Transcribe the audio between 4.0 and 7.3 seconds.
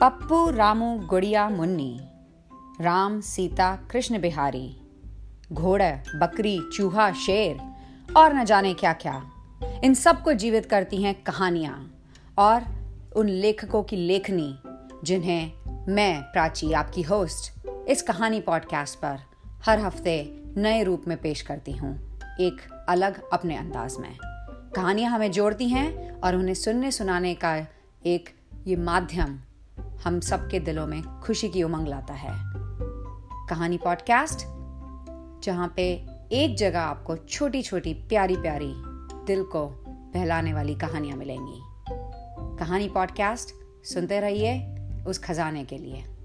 बिहारी, घोड़ा, बकरी, चूहा,